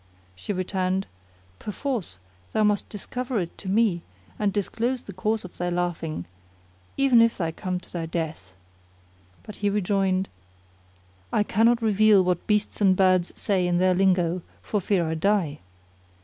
[0.35, 1.05] She returned,
[1.59, 2.17] "Perforce
[2.53, 4.01] thou must discover it to me,
[4.39, 6.25] and disclose the cause of thy laughing
[6.97, 8.51] even if thou come by thy death!"
[9.43, 10.27] But he rejoined,
[11.31, 15.59] "I cannot reveal what beasts and birds say in their lingo for fear I die."